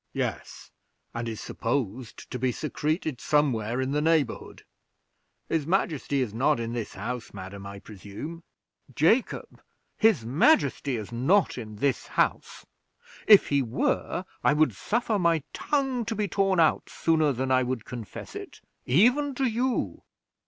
[0.13, 0.71] "Yes;
[1.13, 4.63] and is supposed to be secreted somewhere in this neighborhood.
[5.47, 8.41] His majesty is not in this house, madam, I presume?"
[8.95, 9.61] "Jacob,
[9.99, 12.65] his majesty is not in this house:
[13.27, 17.61] if he were, I would suffer my tongue to be torn out sooner than I
[17.61, 20.01] would confess it, even to you."